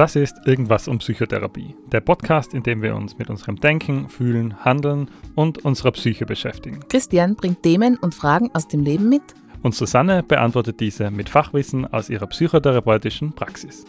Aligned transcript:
Das 0.00 0.16
ist 0.16 0.46
Irgendwas 0.46 0.88
um 0.88 0.96
Psychotherapie, 0.96 1.74
der 1.92 2.00
Podcast, 2.00 2.54
in 2.54 2.62
dem 2.62 2.80
wir 2.80 2.96
uns 2.96 3.18
mit 3.18 3.28
unserem 3.28 3.60
Denken, 3.60 4.08
Fühlen, 4.08 4.64
Handeln 4.64 5.10
und 5.34 5.62
unserer 5.66 5.92
Psyche 5.92 6.24
beschäftigen. 6.24 6.80
Christian 6.88 7.36
bringt 7.36 7.62
Themen 7.62 7.98
und 7.98 8.14
Fragen 8.14 8.50
aus 8.54 8.66
dem 8.66 8.82
Leben 8.82 9.10
mit. 9.10 9.20
Und 9.62 9.74
Susanne 9.74 10.22
beantwortet 10.22 10.80
diese 10.80 11.10
mit 11.10 11.28
Fachwissen 11.28 11.84
aus 11.84 12.08
ihrer 12.08 12.26
psychotherapeutischen 12.28 13.34
Praxis. 13.34 13.84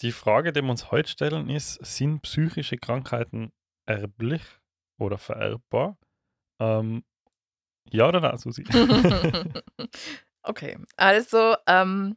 Die 0.00 0.12
Frage, 0.12 0.54
die 0.54 0.62
wir 0.62 0.70
uns 0.70 0.90
heute 0.90 1.10
stellen, 1.10 1.50
ist: 1.50 1.84
Sind 1.84 2.22
psychische 2.22 2.78
Krankheiten 2.78 3.52
erblich 3.84 4.44
oder 4.98 5.18
vererbbar? 5.18 5.98
Ähm, 6.58 7.04
ja 7.90 8.08
oder 8.08 8.22
nein, 8.22 8.38
Susi? 8.38 8.64
okay, 10.42 10.78
also, 10.96 11.54
ähm, 11.66 12.16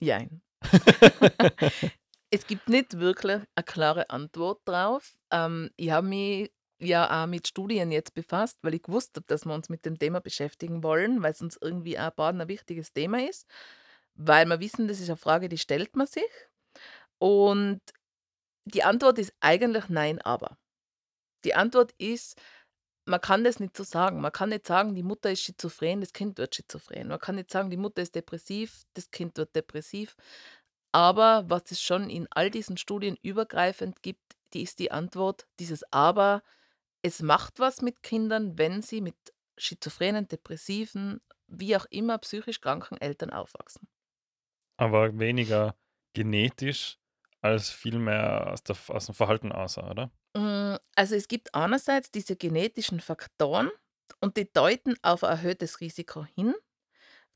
jein. 0.00 0.40
Es 2.30 2.46
gibt 2.46 2.68
nicht 2.68 2.98
wirklich 2.98 3.42
eine 3.54 3.64
klare 3.64 4.10
Antwort 4.10 4.60
drauf. 4.64 5.16
Ähm, 5.30 5.70
ich 5.76 5.90
habe 5.90 6.06
mich 6.06 6.52
ja 6.78 7.22
auch 7.22 7.26
mit 7.26 7.46
Studien 7.46 7.92
jetzt 7.92 8.14
befasst, 8.14 8.58
weil 8.62 8.74
ich 8.74 8.82
gewusst 8.82 9.16
habe, 9.16 9.26
dass 9.28 9.44
wir 9.46 9.54
uns 9.54 9.68
mit 9.68 9.86
dem 9.86 9.98
Thema 9.98 10.20
beschäftigen 10.20 10.82
wollen, 10.82 11.22
weil 11.22 11.32
es 11.32 11.40
uns 11.40 11.56
irgendwie 11.60 11.98
auch 11.98 12.10
Baden 12.10 12.40
ein 12.40 12.48
wichtiges 12.48 12.92
Thema 12.92 13.26
ist, 13.26 13.46
weil 14.14 14.44
wir 14.46 14.60
wissen, 14.60 14.88
das 14.88 15.00
ist 15.00 15.08
eine 15.08 15.16
Frage, 15.16 15.48
die 15.48 15.58
stellt 15.58 15.96
man 15.96 16.06
sich. 16.06 16.24
Und 17.18 17.80
die 18.64 18.82
Antwort 18.82 19.18
ist 19.18 19.32
eigentlich 19.40 19.88
nein, 19.88 20.20
aber. 20.20 20.58
Die 21.44 21.54
Antwort 21.54 21.92
ist, 21.98 22.40
man 23.06 23.20
kann 23.20 23.44
das 23.44 23.60
nicht 23.60 23.76
so 23.76 23.84
sagen. 23.84 24.20
Man 24.20 24.32
kann 24.32 24.50
nicht 24.50 24.66
sagen, 24.66 24.94
die 24.94 25.02
Mutter 25.02 25.30
ist 25.30 25.42
schizophren, 25.42 26.00
das 26.00 26.12
Kind 26.12 26.38
wird 26.38 26.54
schizophren. 26.54 27.08
Man 27.08 27.20
kann 27.20 27.36
nicht 27.36 27.50
sagen, 27.50 27.70
die 27.70 27.76
Mutter 27.76 28.02
ist 28.02 28.14
depressiv, 28.14 28.82
das 28.94 29.10
Kind 29.10 29.38
wird 29.38 29.54
depressiv. 29.54 30.16
Aber 30.92 31.44
was 31.48 31.70
es 31.70 31.80
schon 31.80 32.10
in 32.10 32.26
all 32.30 32.50
diesen 32.50 32.76
Studien 32.76 33.16
übergreifend 33.22 34.02
gibt, 34.02 34.36
die 34.52 34.62
ist 34.62 34.78
die 34.78 34.90
Antwort, 34.90 35.46
dieses 35.58 35.84
Aber, 35.92 36.42
es 37.02 37.22
macht 37.22 37.60
was 37.60 37.82
mit 37.82 38.02
Kindern, 38.02 38.58
wenn 38.58 38.82
sie 38.82 39.00
mit 39.00 39.16
schizophrenen, 39.56 40.26
depressiven, 40.26 41.20
wie 41.46 41.76
auch 41.76 41.86
immer 41.90 42.18
psychisch 42.18 42.60
kranken 42.60 42.96
Eltern 42.98 43.30
aufwachsen. 43.30 43.86
Aber 44.76 45.16
weniger 45.18 45.76
genetisch 46.12 46.98
als 47.40 47.70
vielmehr 47.70 48.50
aus, 48.52 48.62
der, 48.64 48.76
aus 48.88 49.06
dem 49.06 49.14
Verhalten 49.14 49.52
aus, 49.52 49.78
oder? 49.78 50.10
Also 50.96 51.14
es 51.14 51.28
gibt 51.28 51.54
einerseits 51.54 52.10
diese 52.10 52.36
genetischen 52.36 53.00
Faktoren 53.00 53.70
und 54.20 54.36
die 54.36 54.50
deuten 54.52 54.96
auf 55.02 55.24
ein 55.24 55.30
erhöhtes 55.30 55.80
Risiko 55.80 56.24
hin. 56.24 56.54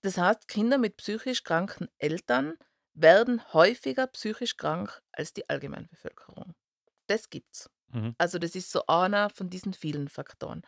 Das 0.03 0.19
heißt, 0.19 0.49
Kinder 0.49 0.79
mit 0.79 0.97
psychisch 0.99 1.45
kranken 1.45 1.89
Eltern 1.99 2.55
werden 2.95 3.43
häufiger 3.53 4.07
psychisch 4.09 4.57
krank 4.57 5.03
als 5.13 5.33
die 5.35 5.49
Allgemeinbevölkerung. 5.49 6.55
Das 7.09 7.31
gibt's. 7.31 7.71
Mhm. 7.93 8.15
Also 8.19 8.39
das 8.39 8.55
ist 8.55 8.73
so 8.73 8.87
einer 8.87 9.31
von 9.31 9.51
diesen 9.51 9.75
vielen 9.75 10.09
Faktoren. 10.09 10.63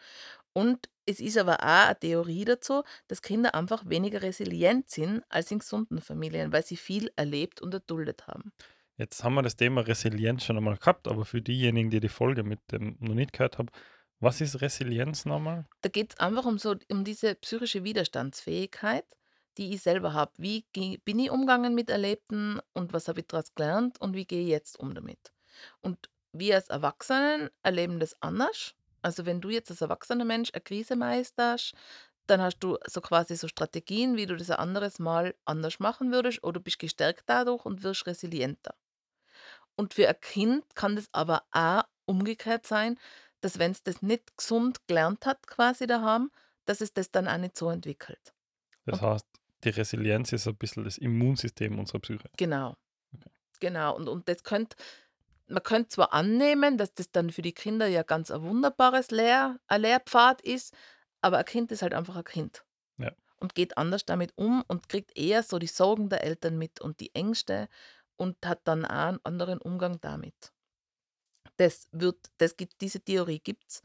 Und 0.55 0.91
es 1.07 1.21
ist 1.21 1.39
aber 1.39 1.61
auch 1.61 1.89
eine 1.89 1.99
Theorie 1.99 2.45
dazu, 2.45 2.85
dass 3.09 3.23
Kinder 3.23 3.55
einfach 3.55 3.85
weniger 3.89 4.23
resilient 4.23 4.91
sind 4.91 5.25
als 5.31 5.51
in 5.51 5.61
gesunden 5.61 6.01
Familien, 6.03 6.53
weil 6.53 6.65
sie 6.65 6.77
viel 6.77 7.13
erlebt 7.17 7.63
und 7.63 7.75
erduldet 7.75 8.27
haben. 8.29 8.53
Jetzt 8.99 9.25
haben 9.25 9.35
wir 9.35 9.43
das 9.43 9.57
Thema 9.57 9.81
Resilienz 9.81 10.45
schon 10.45 10.57
einmal 10.57 10.77
gehabt, 10.77 11.09
aber 11.09 11.25
für 11.25 11.41
diejenigen, 11.41 11.91
die 11.91 12.01
die 12.01 12.09
Folge 12.09 12.43
mit 12.43 12.61
dem 12.71 12.97
noch 13.01 13.15
nicht 13.15 13.33
gehört 13.33 13.59
haben, 13.59 13.69
was 14.21 14.41
ist 14.41 14.61
Resilienz 14.61 15.25
nochmal? 15.25 15.67
Da 15.81 15.89
geht 15.89 16.13
es 16.13 16.21
einfach 16.21 16.45
um 16.45 16.59
so 16.59 16.77
um 16.91 17.03
diese 17.03 17.35
psychische 17.35 17.83
Widerstandsfähigkeit, 17.83 19.05
die 19.59 19.75
ich 19.75 19.83
selber 19.83 20.13
habe. 20.13 20.33
Wie 20.37 20.65
bin 21.05 21.19
ich 21.19 21.31
umgegangen 21.31 21.75
mit 21.75 21.91
Erlebten 21.91 22.61
und 22.73 22.93
was 22.93 23.09
habe 23.09 23.21
ich 23.21 23.27
daraus 23.27 23.55
gelernt 23.55 24.01
und 24.01 24.15
wie 24.15 24.27
gehe 24.27 24.43
ich 24.43 24.49
jetzt 24.49 24.79
um 24.79 24.95
damit? 24.95 25.33
Und 25.81 26.09
wir 26.33 26.55
als 26.55 26.69
Erwachsenen 26.69 27.51
erleben 27.63 27.99
das 27.99 28.15
anders. 28.23 28.75
Also 29.03 29.27
wenn 29.27 29.41
du 29.41 29.51
jetzt 29.51 29.71
als 29.71 29.81
erwachsener 29.81 30.25
Mensch 30.25 30.51
eine 30.53 30.63
Krise 30.63 30.97
meisterst, 30.97 31.75
dann 32.27 32.41
hast 32.41 32.61
du 32.61 32.79
so 32.87 33.01
quasi 33.01 33.35
so 33.37 33.49
Strategien, 33.49 34.17
wie 34.17 34.27
du 34.27 34.37
das 34.37 34.51
ein 34.51 34.59
anderes 34.59 34.99
Mal 35.01 35.35
anders 35.45 35.81
machen 35.81 36.13
würdest 36.13 36.45
oder 36.45 36.61
bist 36.61 36.79
gestärkt 36.79 37.25
dadurch 37.27 37.65
und 37.65 37.83
wirst 37.83 38.07
resilienter. 38.07 38.75
Und 39.77 39.95
für 39.95 40.09
ein 40.09 40.21
Kind 40.21 40.75
kann 40.75 40.97
das 40.97 41.09
aber 41.13 41.45
auch 41.53 41.85
umgekehrt 42.07 42.67
sein, 42.67 42.99
dass 43.41 43.59
wenn 43.59 43.73
es 43.73 43.83
das 43.83 44.03
nicht 44.03 44.37
gesund 44.37 44.87
gelernt 44.87 45.27
hat, 45.27 45.47
quasi 45.47 45.87
daheim, 45.87 46.31
dass 46.65 46.81
es 46.81 46.93
das 46.95 47.11
dann 47.11 47.29
auch 47.29 47.39
nicht 47.39 47.57
so 47.57 47.71
entwickelt. 47.71 48.35
Das 48.85 49.01
Und 49.01 49.03
heißt, 49.03 49.27
die 49.65 49.71
Resilienz 49.71 50.33
ist 50.33 50.47
ein 50.47 50.57
bisschen 50.57 50.85
das 50.85 50.97
Immunsystem 50.97 51.81
unserer 51.81 51.99
Psyche. 51.99 52.31
genau, 52.37 52.77
Okay. 53.15 53.31
genau. 53.61 53.97
Und, 53.97 54.09
und 54.09 54.29
das 54.29 54.45
könnte, 54.45 54.77
man 55.49 55.63
könnte 55.65 55.91
zwar 55.91 56.13
annehmen, 56.15 56.79
dass 56.79 56.95
das 56.95 57.13
dann 57.13 57.31
für 57.33 57.43
die 57.43 57.55
Kinder 57.55 57.89
ja 57.89 58.03
ganz 58.03 58.33
ein 58.33 58.43
wunderbares 58.43 59.11
Lehr, 59.11 59.61
ein 59.69 59.83
Lehrpfad 59.83 60.43
ist, 60.43 60.75
aber 61.23 61.39
ein 61.39 61.45
Kind 61.47 61.73
ist 61.73 61.83
halt 61.83 61.95
einfach 61.95 62.17
ein 62.17 62.25
Kind 62.25 62.65
Ja. 62.99 63.13
und 63.41 63.55
geht 63.55 63.79
anders 63.79 64.07
damit 64.07 64.33
um 64.37 64.65
und 64.69 64.89
kriegt 64.89 65.17
eher 65.19 65.43
so 65.43 65.59
die 65.59 65.69
Sorgen 65.69 66.11
der 66.11 66.25
Eltern 66.25 66.59
mit 66.59 66.81
und 66.81 67.01
die 67.01 67.15
Ängste 67.15 67.69
und 68.17 68.37
hat 68.45 68.61
dann 68.65 68.85
auch 68.85 68.91
einen 68.91 69.21
anderen 69.25 69.61
Umgang 69.61 70.01
damit. 70.01 70.53
Das 71.57 71.89
wird, 71.93 72.19
das 72.39 72.57
gibt, 72.57 72.81
diese 72.81 73.01
Theorie 73.01 73.41
gibt 73.41 73.65
es. 73.69 73.83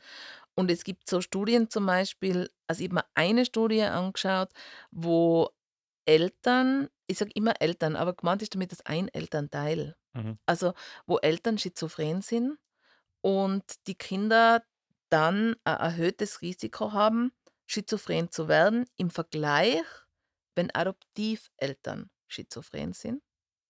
Und 0.56 0.72
es 0.72 0.84
gibt 0.84 1.10
so 1.10 1.22
Studien 1.22 1.70
zum 1.70 1.86
Beispiel, 1.86 2.50
also 2.68 2.82
ich 2.82 2.90
habe 2.90 2.96
mir 2.96 3.06
eine 3.14 3.46
Studie 3.46 3.84
angeschaut, 3.84 4.50
wo 4.92 5.50
Eltern, 6.06 6.90
ich 7.08 7.18
sage 7.18 7.32
immer 7.36 7.62
Eltern, 7.62 7.96
aber 7.96 8.14
gemeint 8.14 8.42
ist 8.42 8.56
damit 8.56 8.72
das 8.72 8.86
ein 8.86 9.10
Elternteil. 9.10 9.96
Mhm. 10.14 10.40
Also 10.46 10.74
wo 11.06 11.18
Eltern 11.18 11.58
schizophren 11.58 12.22
sind 12.22 12.58
und 13.22 13.64
die 13.88 13.96
Kinder 13.96 14.64
dann 15.10 15.56
ein 15.64 15.78
erhöhtes 15.78 16.42
Risiko 16.42 16.94
haben, 16.94 17.32
schizophren 17.66 18.32
zu 18.32 18.48
werden, 18.48 18.86
im 18.96 19.10
Vergleich, 19.10 19.84
wenn 20.56 20.74
Adoptiveltern 20.74 22.10
schizophren 22.28 22.94
sind, 22.94 23.22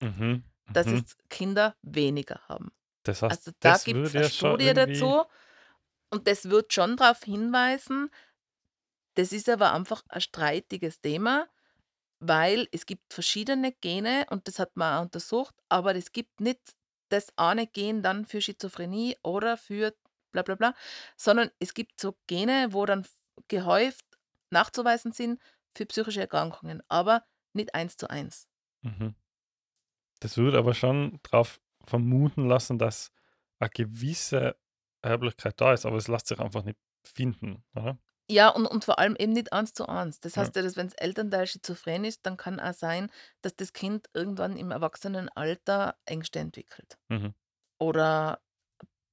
Mhm. 0.01 0.43
dass 0.73 0.91
Mhm. 0.91 1.07
es 1.07 1.17
Kinder 1.29 1.75
weniger 1.81 2.41
haben. 2.47 2.71
Das 3.03 3.21
heißt, 3.23 3.41
Also 3.43 3.51
da 3.61 3.77
gibt 3.79 4.07
es 4.07 4.13
eine 4.15 4.23
ja 4.23 4.29
Studie 4.29 4.73
dazu 4.73 5.25
und 6.11 6.27
das 6.27 6.49
wird 6.49 6.73
schon 6.73 6.97
darauf 6.97 7.23
hinweisen, 7.23 8.11
das 9.15 9.31
ist 9.31 9.49
aber 9.49 9.73
einfach 9.73 10.03
ein 10.09 10.21
streitiges 10.21 11.01
Thema, 11.01 11.47
weil 12.19 12.67
es 12.71 12.85
gibt 12.85 13.13
verschiedene 13.13 13.73
Gene 13.73 14.27
und 14.31 14.47
das 14.47 14.59
hat 14.59 14.77
man 14.77 14.97
auch 14.99 15.03
untersucht, 15.03 15.55
aber 15.69 15.95
es 15.95 16.11
gibt 16.13 16.41
nicht 16.41 16.75
das 17.09 17.29
eine 17.37 17.67
Gen 17.67 18.03
dann 18.03 18.25
für 18.25 18.41
Schizophrenie 18.41 19.17
oder 19.23 19.57
für 19.57 19.95
bla 20.33 20.43
bla 20.43 20.55
bla, 20.55 20.75
sondern 21.17 21.51
es 21.59 21.73
gibt 21.73 21.99
so 22.01 22.17
Gene, 22.27 22.69
wo 22.73 22.85
dann 22.85 23.07
gehäuft 23.49 24.05
nachzuweisen 24.51 25.13
sind 25.13 25.41
für 25.75 25.85
psychische 25.87 26.21
Erkrankungen, 26.21 26.83
aber 26.89 27.25
nicht 27.53 27.75
eins 27.75 27.97
zu 27.97 28.09
eins. 28.09 28.47
Mhm. 28.83 29.15
Das 30.19 30.37
würde 30.37 30.57
aber 30.57 30.73
schon 30.73 31.19
darauf 31.23 31.59
vermuten 31.85 32.47
lassen, 32.47 32.77
dass 32.79 33.11
eine 33.59 33.69
gewisse 33.69 34.57
Erblichkeit 35.01 35.59
da 35.61 35.73
ist, 35.73 35.85
aber 35.85 35.97
es 35.97 36.07
lässt 36.07 36.27
sich 36.27 36.39
einfach 36.39 36.63
nicht 36.63 36.79
finden, 37.05 37.63
oder? 37.75 37.99
Ja, 38.29 38.49
und, 38.49 38.65
und 38.65 38.83
vor 38.83 38.99
allem 38.99 39.15
eben 39.17 39.31
nicht 39.33 39.53
eins 39.53 39.73
zu 39.73 39.87
eins. 39.87 40.19
Das 40.19 40.35
Ja. 40.35 40.41
heißt 40.41 40.55
ja, 40.55 40.61
dass 40.61 40.75
wenn 40.75 40.87
das 40.87 40.95
Elternteil 40.95 41.47
schizophren 41.47 42.03
ist, 42.03 42.25
dann 42.25 42.35
kann 42.35 42.59
auch 42.59 42.73
sein, 42.73 43.09
dass 43.41 43.55
das 43.55 43.71
Kind 43.71 44.09
irgendwann 44.13 44.57
im 44.57 44.71
Erwachsenenalter 44.71 45.95
Ängste 46.05 46.39
entwickelt. 46.39 46.97
Mhm. 47.09 47.33
Oder 47.79 48.41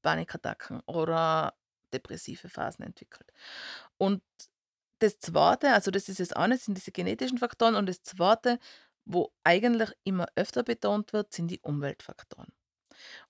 Panikattacken 0.02 0.80
oder 0.86 1.54
depressive 1.92 2.48
Phasen 2.48 2.84
entwickelt. 2.84 3.32
Und 3.98 4.22
das 5.00 5.18
Zweite, 5.18 5.72
also 5.72 5.90
das 5.90 6.08
ist 6.08 6.20
das 6.20 6.32
eine, 6.32 6.58
sind 6.58 6.76
diese 6.78 6.92
genetischen 6.92 7.38
Faktoren 7.38 7.74
und 7.76 7.86
das 7.88 8.02
Zweite, 8.02 8.58
wo 9.04 9.32
eigentlich 9.44 9.90
immer 10.04 10.26
öfter 10.34 10.62
betont 10.62 11.12
wird, 11.12 11.32
sind 11.32 11.48
die 11.48 11.60
Umweltfaktoren. 11.60 12.52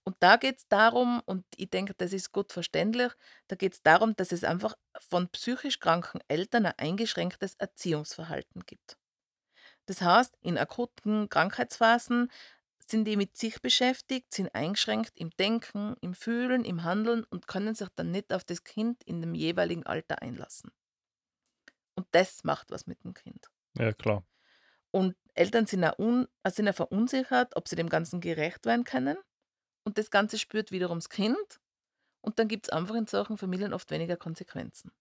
Und 0.04 0.16
da 0.20 0.36
geht 0.36 0.58
es 0.58 0.68
darum, 0.68 1.22
und 1.24 1.44
ich 1.56 1.70
denke, 1.70 1.94
das 1.94 2.12
ist 2.12 2.32
gut 2.32 2.52
verständlich, 2.52 3.12
da 3.48 3.56
geht 3.56 3.72
es 3.72 3.82
darum, 3.82 4.14
dass 4.16 4.32
es 4.32 4.44
einfach 4.44 4.74
von 4.98 5.28
psychisch 5.30 5.80
kranken 5.80 6.20
Eltern 6.28 6.66
ein 6.66 6.78
eingeschränktes 6.78 7.54
Erziehungsverhalten 7.54 8.64
gibt. 8.66 8.98
Das 9.86 10.00
heißt, 10.00 10.36
in 10.40 10.58
akuten 10.58 11.28
Krankheitsphasen 11.28 12.30
sind 12.86 13.06
die 13.06 13.16
mit 13.16 13.36
sich 13.36 13.60
beschäftigt, 13.62 14.32
sind 14.32 14.54
eingeschränkt 14.54 15.12
im 15.16 15.30
Denken, 15.30 15.96
im 16.00 16.14
Fühlen, 16.14 16.64
im 16.64 16.84
Handeln 16.84 17.24
und 17.24 17.46
können 17.46 17.74
sich 17.74 17.88
dann 17.96 18.10
nicht 18.10 18.32
auf 18.32 18.44
das 18.44 18.64
Kind 18.64 19.02
in 19.04 19.20
dem 19.20 19.34
jeweiligen 19.34 19.86
Alter 19.86 20.20
einlassen. 20.22 20.70
Und 21.94 22.06
das 22.10 22.44
macht 22.44 22.70
was 22.70 22.86
mit 22.86 23.02
dem 23.04 23.14
Kind. 23.14 23.48
Ja, 23.78 23.92
klar. 23.92 24.24
Und 24.90 25.16
Eltern 25.34 25.66
sind 25.66 25.84
auch, 25.84 25.98
un, 25.98 26.28
äh, 26.44 26.50
sind 26.50 26.68
auch 26.68 26.74
verunsichert, 26.74 27.56
ob 27.56 27.68
sie 27.68 27.76
dem 27.76 27.88
Ganzen 27.88 28.20
gerecht 28.20 28.66
werden 28.66 28.84
können. 28.84 29.18
Und 29.84 29.98
das 29.98 30.10
Ganze 30.10 30.38
spürt 30.38 30.72
wiederum 30.72 30.98
das 30.98 31.08
Kind. 31.10 31.60
Und 32.22 32.38
dann 32.38 32.48
gibt 32.48 32.66
es 32.66 32.70
einfach 32.70 32.94
in 32.94 33.06
solchen 33.06 33.38
Familien 33.38 33.72
oft 33.74 33.90
weniger 33.90 34.16
Konsequenzen. 34.16 34.92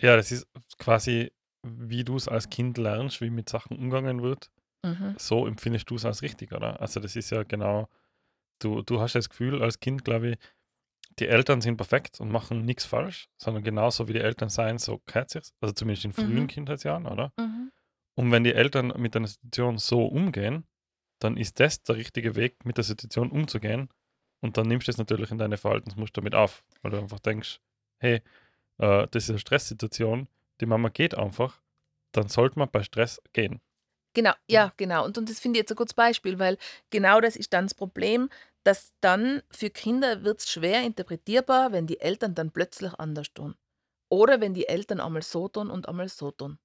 Ja, 0.00 0.16
das 0.16 0.32
ist 0.32 0.46
quasi, 0.78 1.32
wie 1.62 2.04
du 2.04 2.16
es 2.16 2.28
als 2.28 2.50
Kind 2.50 2.78
lernst, 2.78 3.20
wie 3.20 3.30
mit 3.30 3.48
Sachen 3.48 3.76
umgegangen 3.76 4.22
wird. 4.22 4.50
Mhm. 4.84 5.14
so 5.18 5.46
empfindest 5.46 5.88
du 5.90 5.94
es 5.96 6.04
als 6.04 6.20
richtig, 6.22 6.52
oder? 6.52 6.78
Also 6.80 7.00
das 7.00 7.16
ist 7.16 7.30
ja 7.30 7.42
genau, 7.44 7.88
du, 8.60 8.82
du 8.82 9.00
hast 9.00 9.14
das 9.14 9.30
Gefühl 9.30 9.62
als 9.62 9.80
Kind, 9.80 10.04
glaube 10.04 10.32
ich, 10.32 10.38
die 11.18 11.28
Eltern 11.28 11.60
sind 11.62 11.76
perfekt 11.78 12.20
und 12.20 12.30
machen 12.30 12.64
nichts 12.64 12.84
falsch, 12.86 13.28
sondern 13.38 13.64
genauso 13.64 14.08
wie 14.08 14.14
die 14.14 14.20
Eltern 14.20 14.50
sein, 14.50 14.78
so 14.78 15.00
gehört 15.06 15.30
sich's. 15.30 15.54
Also 15.60 15.74
zumindest 15.74 16.04
in 16.06 16.12
frühen 16.12 16.44
Mhm. 16.44 16.48
Kindheitsjahren, 16.48 17.06
oder? 17.06 17.32
Mhm. 17.38 17.72
Und 18.16 18.30
wenn 18.30 18.44
die 18.44 18.54
Eltern 18.54 18.92
mit 18.96 19.16
einer 19.16 19.26
Situation 19.26 19.78
so 19.78 20.06
umgehen, 20.06 20.66
dann 21.18 21.36
ist 21.36 21.60
das 21.60 21.82
der 21.82 21.96
richtige 21.96 22.36
Weg, 22.36 22.64
mit 22.64 22.76
der 22.76 22.84
Situation 22.84 23.30
umzugehen. 23.30 23.88
Und 24.40 24.56
dann 24.56 24.68
nimmst 24.68 24.88
du 24.88 24.92
es 24.92 24.98
natürlich 24.98 25.30
in 25.30 25.38
deine 25.38 25.56
Verhaltensmuster 25.56 26.22
mit 26.22 26.34
auf, 26.34 26.64
weil 26.82 26.90
du 26.90 26.98
einfach 26.98 27.20
denkst, 27.20 27.60
hey, 27.98 28.22
äh, 28.78 29.08
das 29.10 29.24
ist 29.24 29.30
eine 29.30 29.38
Stresssituation, 29.38 30.28
die 30.60 30.66
Mama 30.66 30.90
geht 30.90 31.16
einfach, 31.16 31.60
dann 32.12 32.28
sollte 32.28 32.58
man 32.58 32.70
bei 32.70 32.82
Stress 32.82 33.20
gehen. 33.32 33.60
Genau, 34.14 34.32
ja, 34.48 34.72
genau. 34.76 35.04
Und, 35.04 35.18
und 35.18 35.28
das 35.28 35.40
finde 35.40 35.58
ich 35.58 35.62
jetzt 35.62 35.72
ein 35.72 35.76
gutes 35.76 35.94
Beispiel, 35.94 36.38
weil 36.38 36.56
genau 36.90 37.20
das 37.20 37.36
ist 37.36 37.52
dann 37.52 37.64
das 37.64 37.74
Problem, 37.74 38.28
dass 38.62 38.94
dann 39.00 39.42
für 39.50 39.70
Kinder 39.70 40.22
wird 40.22 40.40
es 40.40 40.50
schwer 40.50 40.82
interpretierbar, 40.82 41.72
wenn 41.72 41.86
die 41.86 42.00
Eltern 42.00 42.34
dann 42.34 42.50
plötzlich 42.52 42.94
anders 42.94 43.32
tun. 43.34 43.56
Oder 44.08 44.40
wenn 44.40 44.54
die 44.54 44.68
Eltern 44.68 45.00
einmal 45.00 45.22
so 45.22 45.48
tun 45.48 45.70
und 45.70 45.88
einmal 45.88 46.08
so 46.08 46.30
tun. 46.30 46.58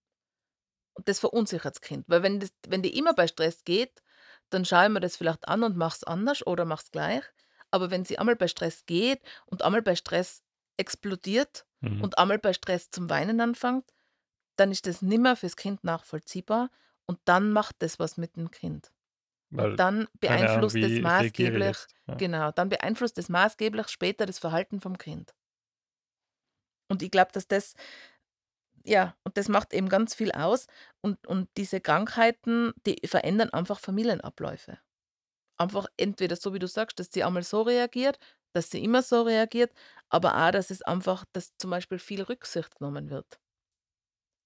Und 0.99 1.07
das 1.07 1.19
verunsichert 1.19 1.75
das 1.75 1.81
Kind. 1.81 2.05
Weil 2.09 2.23
wenn, 2.23 2.41
das, 2.41 2.51
wenn 2.67 2.81
die 2.83 2.97
immer 2.97 3.13
bei 3.13 3.27
Stress 3.27 3.63
geht, 3.63 4.03
dann 4.49 4.65
schaue 4.65 4.85
ich 4.85 4.89
mir 4.91 4.99
das 4.99 5.15
vielleicht 5.17 5.47
an 5.47 5.63
und 5.63 5.77
mache 5.77 5.95
es 5.97 6.03
anders 6.03 6.45
oder 6.45 6.65
mache 6.65 6.83
es 6.83 6.91
gleich. 6.91 7.23
Aber 7.71 7.89
wenn 7.89 8.03
sie 8.05 8.19
einmal 8.19 8.35
bei 8.35 8.49
Stress 8.49 8.85
geht 8.85 9.21
und 9.45 9.61
einmal 9.63 9.81
bei 9.81 9.95
Stress 9.95 10.43
explodiert 10.77 11.65
Mhm. 11.81 12.01
und 12.03 12.17
einmal 12.17 12.39
bei 12.39 12.51
Stress 12.53 12.89
zum 12.91 13.09
Weinen 13.09 13.39
anfängt, 13.39 13.85
dann 14.57 14.71
ist 14.71 14.87
das 14.87 15.01
nimmer 15.01 15.35
fürs 15.35 15.55
Kind 15.55 15.83
nachvollziehbar 15.83 16.71
und 17.07 17.19
dann 17.25 17.51
macht 17.51 17.77
das 17.79 17.99
was 17.99 18.17
mit 18.17 18.35
dem 18.37 18.51
Kind. 18.51 18.91
Weil, 19.51 19.73
Und 19.73 19.79
dann 19.79 20.07
Ahnung, 20.25 20.73
beeinflusst 20.73 20.73
reagiere 20.73 20.97
ich 20.97 21.01
maßgeblich? 21.01 21.77
Ja. 22.07 22.17
genau, 22.17 22.51
dann 22.51 22.69
beeinflusst 22.69 23.17
das 23.17 23.29
maßgeblich 23.29 23.89
später 23.89 24.25
das 24.25 24.39
Verhalten 24.39 24.81
vom 24.81 24.97
Kind. 24.97 25.33
Und 26.87 27.03
ich 27.03 27.11
glaube, 27.11 27.31
dass 27.33 27.47
das, 27.47 27.75
ja, 28.83 29.15
und 29.23 29.37
das 29.37 29.49
macht 29.49 29.73
eben 29.73 29.89
ganz 29.89 30.15
viel 30.15 30.31
aus. 30.31 30.67
Und, 31.01 31.25
und 31.27 31.49
diese 31.57 31.81
Krankheiten, 31.81 32.73
die 32.85 32.99
verändern 33.05 33.49
einfach 33.51 33.79
Familienabläufe. 33.79 34.79
Einfach 35.57 35.87
entweder 35.97 36.35
so, 36.35 36.53
wie 36.53 36.59
du 36.59 36.67
sagst, 36.67 36.99
dass 36.99 37.09
sie 37.11 37.23
einmal 37.23 37.43
so 37.43 37.61
reagiert, 37.63 38.17
dass 38.53 38.69
sie 38.71 38.83
immer 38.83 39.01
so 39.01 39.23
reagiert, 39.23 39.71
aber 40.09 40.35
auch, 40.35 40.51
dass 40.51 40.71
es 40.71 40.81
einfach, 40.81 41.25
dass 41.33 41.55
zum 41.57 41.69
Beispiel 41.69 41.99
viel 41.99 42.21
Rücksicht 42.23 42.75
genommen 42.75 43.09
wird. 43.09 43.39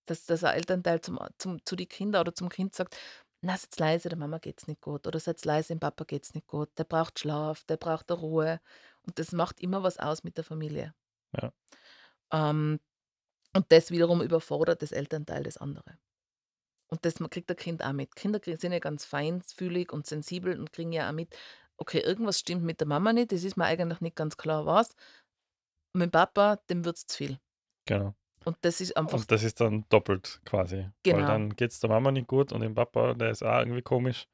Dass, 0.07 0.25
dass 0.25 0.43
ein 0.43 0.55
Elternteil 0.55 1.01
zum, 1.01 1.19
zum, 1.37 1.63
zu 1.65 1.75
den 1.75 1.87
Kindern 1.87 2.21
oder 2.21 2.33
zum 2.35 2.49
Kind 2.49 2.75
sagt, 2.75 2.97
na, 3.41 3.57
setz 3.57 3.77
leise, 3.77 4.09
der 4.09 4.17
Mama 4.17 4.37
geht's 4.37 4.67
nicht 4.67 4.81
gut. 4.81 5.05
Oder 5.05 5.19
setz 5.19 5.45
leise, 5.45 5.69
dem 5.69 5.79
Papa 5.79 6.05
geht's 6.05 6.33
nicht 6.33 6.47
gut. 6.47 6.69
Der 6.77 6.85
braucht 6.85 7.19
Schlaf, 7.19 7.63
der 7.65 7.77
braucht 7.77 8.09
Ruhe. 8.11 8.59
Und 9.05 9.19
das 9.19 9.33
macht 9.33 9.59
immer 9.59 9.83
was 9.83 9.99
aus 9.99 10.23
mit 10.23 10.37
der 10.37 10.45
Familie. 10.45 10.93
Ja. 11.33 11.51
Ähm, 12.31 12.79
und 13.55 13.71
das 13.71 13.91
wiederum 13.91 14.21
überfordert 14.21 14.81
das 14.81 14.91
Elternteil 14.91 15.43
das 15.43 15.57
andere. 15.57 15.97
Und 16.91 17.05
das 17.05 17.15
kriegt 17.15 17.49
der 17.49 17.55
Kind 17.55 17.83
auch 17.83 17.93
mit. 17.93 18.15
Kinder 18.15 18.39
sind 18.43 18.71
ja 18.71 18.79
ganz 18.79 19.05
feinfühlig 19.05 19.91
und 19.91 20.05
sensibel 20.05 20.59
und 20.59 20.71
kriegen 20.71 20.91
ja 20.91 21.09
auch 21.09 21.13
mit, 21.13 21.35
okay, 21.77 21.99
irgendwas 21.99 22.39
stimmt 22.39 22.63
mit 22.63 22.79
der 22.79 22.87
Mama 22.87 23.13
nicht, 23.13 23.31
das 23.31 23.43
ist 23.43 23.57
mir 23.57 23.65
eigentlich 23.65 24.01
nicht 24.01 24.15
ganz 24.15 24.37
klar, 24.37 24.65
was. 24.65 24.89
Und 25.93 25.99
mit 25.99 26.07
dem 26.09 26.11
Papa, 26.11 26.57
dem 26.69 26.85
wird 26.85 26.97
es 26.97 27.07
zu 27.07 27.17
viel. 27.17 27.39
Genau. 27.87 28.13
Und 28.45 28.57
das 28.61 28.81
ist 28.81 28.95
einfach, 28.97 29.17
Und 29.17 29.31
das 29.31 29.43
ist 29.43 29.61
dann 29.61 29.85
doppelt 29.89 30.41
quasi. 30.45 30.77
Weil 30.77 30.91
Genau. 31.03 31.27
dann 31.27 31.55
geht 31.55 31.71
es 31.71 31.79
der 31.79 31.89
Mama 31.89 32.11
nicht 32.11 32.27
gut 32.27 32.51
und 32.51 32.61
dem 32.61 32.75
Papa, 32.75 33.13
der 33.13 33.31
ist 33.31 33.43
auch 33.43 33.59
irgendwie 33.59 33.81
komisch. 33.81 34.27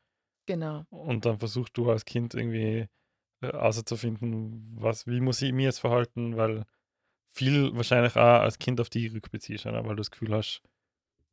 genau, 0.47 0.83
Und 0.89 1.25
dann 1.25 1.37
versuchst 1.37 1.77
du 1.77 1.91
als 1.91 2.05
Kind 2.05 2.33
irgendwie 2.33 2.87
äh, 3.41 3.47
herauszufinden, 3.51 4.75
was, 4.79 5.05
wie 5.05 5.21
muss 5.21 5.41
ich 5.41 5.53
mich 5.53 5.65
jetzt 5.65 5.79
verhalten, 5.79 6.37
weil 6.37 6.65
viel 7.31 7.75
wahrscheinlich 7.75 8.15
auch 8.15 8.41
als 8.41 8.59
Kind 8.59 8.81
auf 8.81 8.89
die 8.89 9.07
rückbeziehst, 9.07 9.65
oder? 9.65 9.83
weil 9.83 9.91
du 9.91 9.97
das 9.97 10.11
Gefühl 10.11 10.33
hast, 10.33 10.61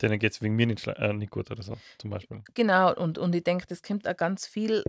denen 0.03 0.19
geht 0.19 0.33
es 0.33 0.43
wegen 0.43 0.57
mir 0.57 0.67
nicht, 0.67 0.87
äh, 0.87 1.13
nicht 1.13 1.31
gut 1.31 1.51
oder 1.51 1.63
so, 1.63 1.77
zum 1.99 2.11
Beispiel. 2.11 2.43
genau. 2.55 2.95
Und, 2.95 3.19
und 3.19 3.35
ich 3.35 3.45
denke, 3.45 3.67
das 3.67 3.83
kommt 3.83 4.07
auch 4.07 4.17
ganz 4.17 4.47
viel, 4.47 4.85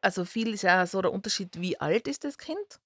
also 0.00 0.24
viel 0.24 0.54
ist 0.54 0.62
ja 0.62 0.86
so 0.86 1.02
der 1.02 1.12
Unterschied, 1.12 1.60
wie 1.60 1.78
alt 1.80 2.06
ist 2.08 2.24
das 2.24 2.38
Kind? 2.38 2.80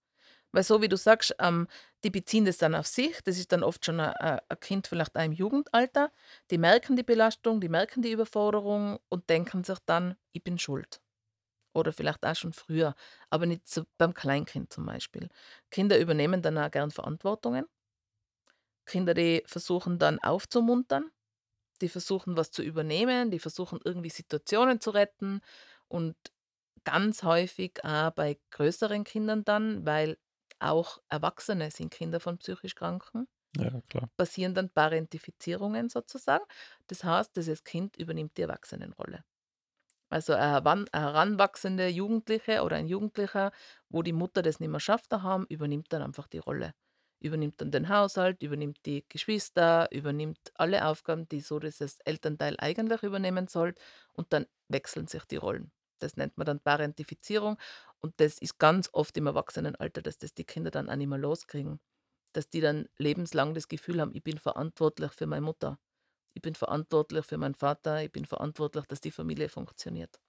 Weil 0.52 0.62
so 0.62 0.80
wie 0.80 0.88
du 0.88 0.96
sagst, 0.96 1.34
ähm, 1.38 1.68
die 2.02 2.10
beziehen 2.10 2.44
das 2.46 2.56
dann 2.56 2.74
auf 2.74 2.86
sich. 2.86 3.20
Das 3.24 3.36
ist 3.36 3.52
dann 3.52 3.62
oft 3.62 3.84
schon 3.84 4.00
ein, 4.00 4.12
ein 4.14 4.40
ein 4.48 4.60
Kind 4.60 4.86
vielleicht 4.86 5.16
auch 5.16 5.24
im 5.24 5.32
Jugendalter. 5.32 6.10
Die 6.50 6.56
merken 6.56 6.96
die 6.96 7.02
Belastung, 7.02 7.60
die 7.60 7.68
merken 7.68 8.00
die 8.00 8.12
Überforderung 8.12 8.98
und 9.08 9.28
denken 9.28 9.64
sich 9.64 9.78
dann, 9.84 10.16
ich 10.32 10.42
bin 10.42 10.58
schuld. 10.58 11.00
Oder 11.76 11.92
vielleicht 11.92 12.24
auch 12.26 12.36
schon 12.36 12.52
früher, 12.54 12.94
aber 13.30 13.46
nicht 13.46 13.68
so 13.68 13.84
beim 13.98 14.14
Kleinkind 14.14 14.72
zum 14.72 14.86
Beispiel. 14.86 15.28
Kinder 15.70 15.98
übernehmen 15.98 16.42
dann 16.42 16.58
auch 16.58 16.70
gern 16.70 16.90
Verantwortungen. 16.90 17.66
Kinder, 18.86 19.14
die 19.14 19.42
versuchen 19.46 19.98
dann 19.98 20.18
aufzumuntern, 20.20 21.10
die 21.82 21.88
versuchen 21.88 22.36
was 22.36 22.50
zu 22.52 22.62
übernehmen, 22.62 23.30
die 23.30 23.40
versuchen 23.40 23.80
irgendwie 23.84 24.10
Situationen 24.10 24.80
zu 24.80 24.90
retten 24.90 25.40
und 25.88 26.16
ganz 26.84 27.22
häufig 27.24 27.84
auch 27.84 28.12
bei 28.12 28.38
größeren 28.52 29.04
Kindern 29.04 29.44
dann, 29.44 29.86
weil 29.86 30.18
auch 30.60 31.00
Erwachsene 31.08 31.70
sind 31.70 31.90
Kinder 31.92 32.20
von 32.20 32.38
psychisch 32.38 32.74
Kranken, 32.76 33.28
Ja, 33.58 33.80
klar. 33.88 34.08
passieren 34.18 34.54
dann 34.54 34.70
Parentifizierungen 34.70 35.88
sozusagen. 35.90 36.44
Das 36.88 37.04
heißt, 37.04 37.36
dieses 37.36 37.64
Kind 37.64 37.96
übernimmt 37.98 38.36
die 38.38 38.42
Erwachsenenrolle. 38.42 39.24
Also 40.10 40.34
heran- 40.36 40.86
eine 40.92 41.04
heranwachsende 41.06 41.88
Jugendliche 41.88 42.62
oder 42.62 42.76
ein 42.76 42.86
Jugendlicher, 42.86 43.50
wo 43.88 44.02
die 44.02 44.12
Mutter 44.12 44.42
das 44.42 44.60
nicht 44.60 44.68
mehr 44.70 44.80
schafft 44.80 45.12
daheim, 45.12 45.46
übernimmt 45.48 45.92
dann 45.92 46.02
einfach 46.02 46.28
die 46.28 46.38
Rolle. 46.38 46.74
Übernimmt 47.20 47.60
dann 47.60 47.70
den 47.72 47.88
Haushalt, 47.88 48.42
übernimmt 48.42 48.78
die 48.86 49.04
Geschwister, 49.08 49.88
übernimmt 49.90 50.38
alle 50.54 50.84
Aufgaben, 50.86 51.28
die 51.28 51.40
so 51.40 51.58
dieses 51.58 51.98
Elternteil 52.04 52.54
eigentlich 52.58 53.02
übernehmen 53.02 53.48
soll 53.48 53.74
und 54.12 54.32
dann 54.32 54.46
wechseln 54.68 55.08
sich 55.08 55.24
die 55.24 55.36
Rollen. 55.36 55.72
Das 55.98 56.16
nennt 56.16 56.36
man 56.36 56.44
dann 56.46 56.60
Parentifizierung 56.60 57.58
und 58.00 58.14
das 58.20 58.38
ist 58.38 58.58
ganz 58.58 58.90
oft 58.92 59.16
im 59.16 59.26
Erwachsenenalter, 59.26 60.02
dass 60.02 60.18
das 60.18 60.34
die 60.34 60.44
Kinder 60.44 60.70
dann 60.70 60.90
auch 60.90 60.96
nicht 60.96 61.08
mehr 61.08 61.18
loskriegen. 61.18 61.80
Dass 62.34 62.50
die 62.50 62.60
dann 62.60 62.88
lebenslang 62.98 63.54
das 63.54 63.68
Gefühl 63.68 64.00
haben, 64.00 64.12
ich 64.14 64.22
bin 64.24 64.38
verantwortlich 64.38 65.12
für 65.12 65.26
meine 65.26 65.42
Mutter. 65.42 65.78
Ich 66.36 66.42
bin 66.42 66.54
verantwortlich 66.54 67.24
für 67.24 67.38
meinen 67.38 67.54
Vater, 67.54 68.02
ich 68.04 68.12
bin 68.12 68.26
verantwortlich, 68.26 68.84
dass 68.84 69.00
die 69.00 69.10
Familie 69.10 69.48
funktioniert. 69.48 70.20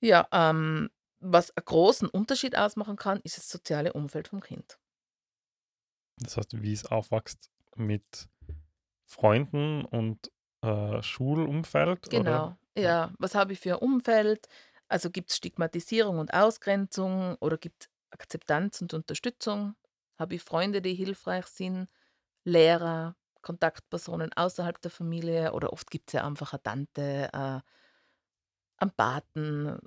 Ja, 0.00 0.28
ähm, 0.32 0.90
was 1.20 1.50
einen 1.56 1.64
großen 1.64 2.08
Unterschied 2.08 2.56
ausmachen 2.56 2.96
kann, 2.96 3.20
ist 3.22 3.38
das 3.38 3.48
soziale 3.48 3.92
Umfeld 3.94 4.28
vom 4.28 4.40
Kind. 4.40 4.78
Das 6.18 6.36
heißt, 6.36 6.62
wie 6.62 6.72
es 6.72 6.86
aufwächst 6.86 7.50
mit 7.76 8.28
Freunden 9.04 9.84
und 9.84 10.32
äh, 10.62 11.02
Schulumfeld, 11.02 12.08
oder? 12.08 12.42
Genau, 12.42 12.56
ja. 12.76 13.12
Was 13.18 13.34
habe 13.34 13.52
ich 13.52 13.60
für 13.60 13.74
ein 13.74 13.78
Umfeld? 13.80 14.48
Also 14.88 15.10
gibt 15.10 15.30
es 15.30 15.36
Stigmatisierung 15.36 16.18
und 16.18 16.34
Ausgrenzung 16.34 17.36
oder 17.40 17.56
gibt 17.58 17.84
es 17.84 17.90
Akzeptanz 18.10 18.80
und 18.82 18.92
Unterstützung? 18.94 19.74
Habe 20.18 20.34
ich 20.36 20.42
Freunde, 20.42 20.82
die 20.82 20.94
hilfreich 20.94 21.46
sind? 21.46 21.88
Lehrer, 22.44 23.16
Kontaktpersonen 23.42 24.32
außerhalb 24.34 24.80
der 24.82 24.90
Familie 24.92 25.52
oder 25.54 25.72
oft 25.72 25.90
gibt 25.90 26.10
es 26.10 26.14
ja 26.14 26.26
einfach 26.26 26.52
eine 26.54 26.62
Tante, 26.64 27.30
äh, 27.32 27.60
einen 28.76 28.90
Paten, 28.96 29.78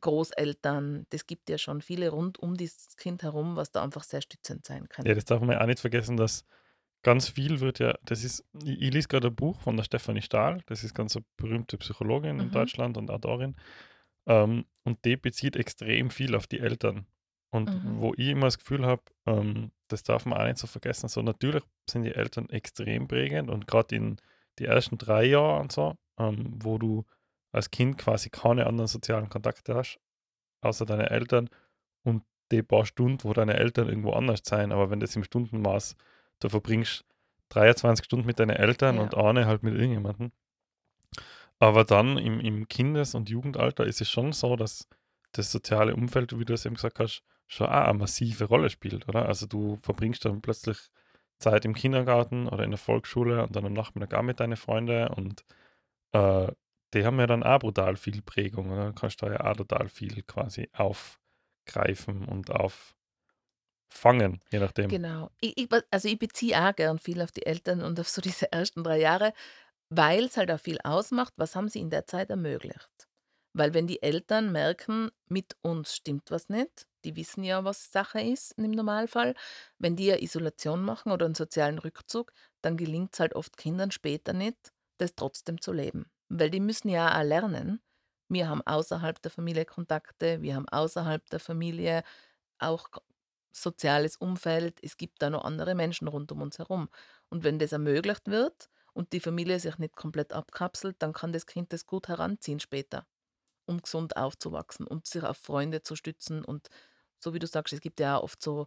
Großeltern. 0.00 1.06
Das 1.10 1.26
gibt 1.26 1.50
ja 1.50 1.58
schon 1.58 1.82
viele 1.82 2.10
rund 2.10 2.38
um 2.38 2.56
dieses 2.56 2.96
Kind 2.96 3.22
herum, 3.24 3.56
was 3.56 3.72
da 3.72 3.82
einfach 3.84 4.04
sehr 4.04 4.22
stützend 4.22 4.64
sein 4.66 4.88
kann. 4.88 5.06
Ja, 5.06 5.14
das 5.14 5.24
darf 5.24 5.40
man 5.40 5.50
ja 5.50 5.60
auch 5.60 5.66
nicht 5.66 5.80
vergessen, 5.80 6.16
dass 6.16 6.44
ganz 7.02 7.28
viel 7.28 7.60
wird 7.60 7.78
ja, 7.80 7.94
das 8.04 8.24
ist, 8.24 8.44
ich, 8.64 8.80
ich 8.82 8.94
lese 8.94 9.08
gerade 9.08 9.28
ein 9.28 9.36
Buch 9.36 9.60
von 9.62 9.76
der 9.76 9.84
Stefanie 9.84 10.22
Stahl, 10.22 10.62
das 10.66 10.84
ist 10.84 10.94
ganz 10.94 11.16
eine 11.16 11.24
berühmte 11.36 11.78
Psychologin 11.78 12.40
in 12.40 12.50
Mhm. 12.50 12.52
Deutschland 12.52 12.96
und 12.96 13.10
Autorin. 13.10 13.56
Ähm, 14.26 14.66
und 14.84 15.04
die 15.04 15.16
bezieht 15.16 15.56
extrem 15.56 16.10
viel 16.10 16.34
auf 16.36 16.46
die 16.48 16.60
Eltern. 16.60 17.06
Und 17.50 17.70
Mhm. 17.72 18.00
wo 18.00 18.12
ich 18.16 18.28
immer 18.28 18.46
das 18.46 18.58
Gefühl 18.58 18.84
habe, 18.84 19.02
ähm, 19.26 19.70
das 19.88 20.02
darf 20.02 20.26
man 20.26 20.38
auch 20.38 20.44
nicht 20.44 20.58
so 20.58 20.66
vergessen. 20.66 21.08
So 21.08 21.22
natürlich 21.22 21.62
sind 21.88 22.02
die 22.02 22.14
Eltern 22.14 22.48
extrem 22.50 23.08
prägend 23.08 23.48
und 23.50 23.66
gerade 23.66 23.94
in 23.96 24.16
die 24.58 24.66
ersten 24.66 24.98
drei 24.98 25.24
Jahre 25.24 25.60
und 25.60 25.72
so, 25.72 25.94
ähm, 26.18 26.58
wo 26.62 26.76
du 26.78 27.04
als 27.52 27.70
Kind 27.70 27.96
quasi 27.96 28.28
keine 28.28 28.66
anderen 28.66 28.88
sozialen 28.88 29.30
Kontakte 29.30 29.74
hast, 29.74 29.98
außer 30.60 30.84
deine 30.84 31.08
Eltern 31.10 31.48
und 32.04 32.22
die 32.52 32.62
paar 32.62 32.84
Stunden, 32.84 33.24
wo 33.24 33.32
deine 33.32 33.54
Eltern 33.54 33.88
irgendwo 33.88 34.12
anders 34.12 34.40
sein, 34.44 34.72
aber 34.72 34.90
wenn 34.90 35.00
das 35.00 35.16
im 35.16 35.24
Stundenmaß, 35.24 35.96
du 36.40 36.48
verbringst 36.50 37.04
23 37.50 38.04
Stunden 38.04 38.26
mit 38.26 38.38
deinen 38.40 38.56
Eltern 38.56 38.96
Ja. 38.96 39.02
und 39.02 39.14
eine 39.16 39.46
halt 39.46 39.62
mit 39.62 39.74
irgendjemandem. 39.74 40.32
Aber 41.58 41.84
dann 41.84 42.18
im, 42.18 42.40
im 42.40 42.68
Kindes- 42.68 43.14
und 43.14 43.30
Jugendalter 43.30 43.84
ist 43.86 44.00
es 44.00 44.10
schon 44.10 44.32
so, 44.32 44.54
dass 44.56 44.86
das 45.32 45.50
soziale 45.50 45.94
Umfeld, 45.94 46.38
wie 46.38 46.44
du 46.44 46.52
es 46.54 46.64
eben 46.66 46.74
gesagt 46.76 46.98
hast, 47.00 47.22
schon 47.48 47.66
auch 47.66 47.86
eine 47.86 47.98
massive 47.98 48.44
Rolle 48.44 48.70
spielt, 48.70 49.08
oder? 49.08 49.26
Also 49.26 49.46
du 49.46 49.78
verbringst 49.82 50.24
dann 50.24 50.40
plötzlich 50.40 50.78
Zeit 51.38 51.64
im 51.64 51.74
Kindergarten 51.74 52.46
oder 52.48 52.64
in 52.64 52.70
der 52.70 52.78
Volksschule 52.78 53.42
und 53.42 53.56
dann 53.56 53.64
am 53.64 53.72
Nachmittag 53.72 54.14
auch 54.14 54.22
mit 54.22 54.40
deinen 54.40 54.56
Freunden 54.56 55.08
und 55.08 55.44
äh, 56.12 56.52
die 56.94 57.04
haben 57.04 57.18
ja 57.18 57.26
dann 57.26 57.42
auch 57.42 57.58
brutal 57.58 57.96
viel 57.96 58.22
Prägung. 58.22 58.70
Oder? 58.70 58.84
Dann 58.84 58.94
kannst 58.94 59.20
du 59.20 59.26
da 59.26 59.32
ja 59.32 59.40
auch 59.44 59.56
total 59.56 59.88
viel 59.88 60.22
quasi 60.22 60.70
aufgreifen 60.72 62.24
und 62.24 62.50
auffangen, 62.50 64.40
je 64.50 64.58
nachdem. 64.58 64.88
Genau. 64.88 65.30
Ich, 65.40 65.56
ich, 65.56 65.68
also 65.90 66.08
ich 66.08 66.18
beziehe 66.18 66.58
auch 66.58 66.74
gern 66.74 66.98
viel 66.98 67.20
auf 67.20 67.32
die 67.32 67.46
Eltern 67.46 67.82
und 67.82 68.00
auf 68.00 68.08
so 68.08 68.20
diese 68.20 68.50
ersten 68.52 68.82
drei 68.82 68.98
Jahre, 68.98 69.32
weil 69.90 70.24
es 70.24 70.36
halt 70.36 70.50
auch 70.50 70.60
viel 70.60 70.78
ausmacht, 70.82 71.34
was 71.36 71.54
haben 71.54 71.68
sie 71.68 71.80
in 71.80 71.90
der 71.90 72.06
Zeit 72.06 72.30
ermöglicht. 72.30 73.08
Weil 73.54 73.74
wenn 73.74 73.86
die 73.86 74.02
Eltern 74.02 74.52
merken, 74.52 75.10
mit 75.28 75.56
uns 75.62 75.94
stimmt 75.94 76.30
was 76.30 76.48
nicht, 76.48 76.87
die 77.04 77.16
wissen 77.16 77.44
ja, 77.44 77.64
was 77.64 77.90
Sache 77.92 78.20
ist 78.20 78.52
im 78.58 78.70
Normalfall, 78.70 79.34
wenn 79.78 79.96
die 79.96 80.06
ja 80.06 80.16
Isolation 80.20 80.82
machen 80.82 81.12
oder 81.12 81.26
einen 81.26 81.34
sozialen 81.34 81.78
Rückzug, 81.78 82.32
dann 82.62 82.76
gelingt 82.76 83.14
es 83.14 83.20
halt 83.20 83.34
oft 83.34 83.56
Kindern 83.56 83.90
später 83.90 84.32
nicht, 84.32 84.72
das 84.98 85.14
trotzdem 85.14 85.60
zu 85.60 85.72
leben. 85.72 86.10
Weil 86.28 86.50
die 86.50 86.60
müssen 86.60 86.88
ja 86.88 87.18
auch 87.18 87.22
lernen, 87.24 87.80
wir 88.28 88.48
haben 88.48 88.62
außerhalb 88.66 89.20
der 89.22 89.30
Familie 89.30 89.64
Kontakte, 89.64 90.42
wir 90.42 90.54
haben 90.56 90.68
außerhalb 90.68 91.24
der 91.30 91.40
Familie 91.40 92.02
auch 92.58 92.88
soziales 93.52 94.16
Umfeld, 94.16 94.78
es 94.82 94.96
gibt 94.96 95.22
da 95.22 95.30
noch 95.30 95.44
andere 95.44 95.74
Menschen 95.74 96.08
rund 96.08 96.32
um 96.32 96.42
uns 96.42 96.58
herum. 96.58 96.88
Und 97.30 97.44
wenn 97.44 97.58
das 97.58 97.72
ermöglicht 97.72 98.28
wird 98.28 98.68
und 98.94 99.12
die 99.12 99.20
Familie 99.20 99.60
sich 99.60 99.78
nicht 99.78 99.96
komplett 99.96 100.32
abkapselt, 100.32 100.96
dann 101.00 101.12
kann 101.12 101.32
das 101.32 101.46
Kind 101.46 101.72
das 101.72 101.86
gut 101.86 102.08
heranziehen 102.08 102.60
später, 102.60 103.06
um 103.68 103.82
gesund 103.82 104.16
aufzuwachsen 104.16 104.86
und 104.86 105.06
sich 105.06 105.22
auf 105.24 105.36
Freunde 105.38 105.82
zu 105.82 105.96
stützen. 105.96 106.44
Und 106.44 106.68
so 107.20 107.34
wie 107.34 107.38
du 107.38 107.46
sagst, 107.46 107.72
es 107.74 107.80
gibt 107.80 108.00
ja 108.00 108.18
auch 108.18 108.24
oft 108.24 108.42
so 108.42 108.66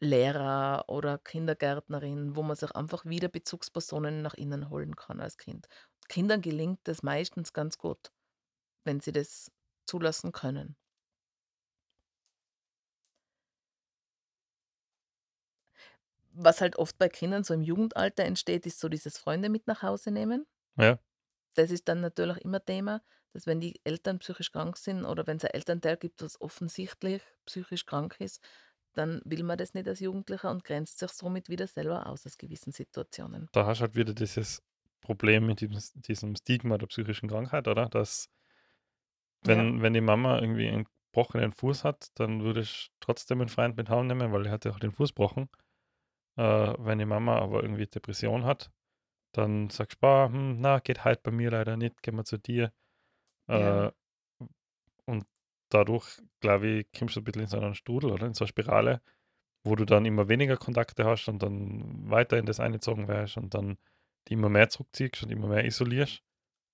Lehrer 0.00 0.84
oder 0.88 1.18
Kindergärtnerinnen, 1.18 2.36
wo 2.36 2.42
man 2.42 2.56
sich 2.56 2.70
einfach 2.74 3.04
wieder 3.04 3.28
Bezugspersonen 3.28 4.22
nach 4.22 4.34
innen 4.34 4.70
holen 4.70 4.96
kann 4.96 5.20
als 5.20 5.36
Kind. 5.38 5.66
Kindern 6.08 6.40
gelingt 6.42 6.80
das 6.84 7.02
meistens 7.02 7.52
ganz 7.52 7.78
gut, 7.78 8.10
wenn 8.84 9.00
sie 9.00 9.12
das 9.12 9.52
zulassen 9.86 10.32
können. 10.32 10.76
Was 16.32 16.60
halt 16.60 16.74
oft 16.76 16.98
bei 16.98 17.08
Kindern 17.08 17.44
so 17.44 17.54
im 17.54 17.62
Jugendalter 17.62 18.24
entsteht, 18.24 18.66
ist 18.66 18.80
so 18.80 18.88
dieses 18.88 19.16
Freunde 19.16 19.48
mit 19.48 19.66
nach 19.68 19.82
Hause 19.82 20.10
nehmen. 20.10 20.44
Ja. 20.76 20.98
Das 21.54 21.70
ist 21.70 21.88
dann 21.88 22.00
natürlich 22.00 22.38
immer 22.38 22.64
Thema, 22.64 23.02
dass 23.32 23.46
wenn 23.46 23.60
die 23.60 23.80
Eltern 23.84 24.18
psychisch 24.18 24.52
krank 24.52 24.76
sind 24.76 25.04
oder 25.04 25.26
wenn 25.26 25.36
es 25.36 25.44
ein 25.44 25.52
Elternteil 25.52 25.96
gibt, 25.96 26.22
das 26.22 26.40
offensichtlich 26.40 27.22
psychisch 27.46 27.86
krank 27.86 28.16
ist, 28.18 28.42
dann 28.94 29.20
will 29.24 29.44
man 29.44 29.56
das 29.56 29.74
nicht 29.74 29.86
als 29.86 30.00
Jugendlicher 30.00 30.50
und 30.50 30.64
grenzt 30.64 30.98
sich 30.98 31.10
somit 31.10 31.48
wieder 31.48 31.66
selber 31.66 32.06
aus 32.06 32.26
aus 32.26 32.38
gewissen 32.38 32.72
Situationen. 32.72 33.48
Da 33.52 33.66
hast 33.66 33.78
du 33.78 33.82
halt 33.82 33.94
wieder 33.94 34.14
dieses 34.14 34.62
Problem 35.00 35.46
mit 35.46 35.60
diesem, 35.60 35.78
diesem 36.02 36.36
Stigma 36.36 36.76
der 36.76 36.88
psychischen 36.88 37.28
Krankheit, 37.28 37.68
oder? 37.68 37.88
Dass 37.88 38.28
wenn, 39.42 39.76
ja. 39.76 39.82
wenn 39.82 39.94
die 39.94 40.00
Mama 40.00 40.40
irgendwie 40.40 40.68
einen 40.68 40.86
gebrochenen 41.12 41.52
Fuß 41.52 41.84
hat, 41.84 42.08
dann 42.14 42.42
würde 42.42 42.60
ich 42.60 42.90
trotzdem 43.00 43.40
einen 43.40 43.48
Freund 43.48 43.76
mit 43.76 43.88
Hauen 43.88 44.06
nehmen, 44.06 44.32
weil 44.32 44.46
er 44.46 44.52
hat 44.52 44.64
ja 44.64 44.72
auch 44.72 44.78
den 44.78 44.92
Fuß 44.92 45.10
gebrochen. 45.10 45.48
Äh, 46.36 46.74
wenn 46.78 46.98
die 46.98 47.06
Mama 47.06 47.38
aber 47.38 47.62
irgendwie 47.62 47.86
Depression 47.86 48.44
hat, 48.44 48.70
dann 49.32 49.70
sagst 49.70 50.02
du, 50.02 50.06
hm, 50.06 50.60
na, 50.60 50.80
geht 50.80 51.04
halt 51.04 51.22
bei 51.22 51.30
mir 51.30 51.50
leider 51.50 51.76
nicht, 51.76 52.02
gehen 52.02 52.16
wir 52.16 52.24
zu 52.24 52.38
dir. 52.38 52.72
Ja. 53.48 53.86
Äh, 53.86 53.92
und 55.06 55.26
dadurch, 55.68 56.20
glaube 56.40 56.66
ich, 56.68 56.86
kommst 56.96 57.16
du 57.16 57.20
ein 57.20 57.24
bisschen 57.24 57.42
in 57.42 57.48
so 57.48 57.58
einen 57.58 57.74
Strudel 57.74 58.10
oder 58.10 58.26
in 58.26 58.34
so 58.34 58.44
eine 58.44 58.48
Spirale, 58.48 59.00
wo 59.64 59.76
du 59.76 59.84
dann 59.84 60.04
immer 60.04 60.28
weniger 60.28 60.56
Kontakte 60.56 61.04
hast 61.04 61.28
und 61.28 61.42
dann 61.42 62.10
weiter 62.10 62.38
in 62.38 62.46
das 62.46 62.60
eingezogen 62.60 63.08
wärst 63.08 63.36
und 63.36 63.54
dann 63.54 63.78
die 64.28 64.34
immer 64.34 64.48
mehr 64.48 64.68
zurückziehst 64.68 65.22
und 65.22 65.30
immer 65.30 65.48
mehr 65.48 65.64
isolierst 65.64 66.22